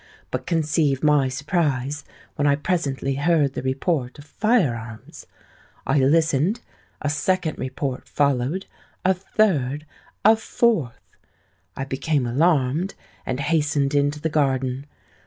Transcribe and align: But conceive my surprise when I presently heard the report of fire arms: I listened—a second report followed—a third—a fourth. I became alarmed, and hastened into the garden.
But 0.31 0.47
conceive 0.47 1.03
my 1.03 1.29
surprise 1.29 2.03
when 2.33 2.47
I 2.47 2.55
presently 2.55 3.13
heard 3.13 3.53
the 3.53 3.61
report 3.61 4.17
of 4.17 4.25
fire 4.25 4.73
arms: 4.75 5.27
I 5.85 5.99
listened—a 5.99 7.07
second 7.07 7.59
report 7.59 8.07
followed—a 8.09 9.13
third—a 9.13 10.35
fourth. 10.37 11.17
I 11.77 11.83
became 11.85 12.25
alarmed, 12.25 12.95
and 13.27 13.41
hastened 13.41 13.93
into 13.93 14.19
the 14.19 14.29
garden. 14.29 14.87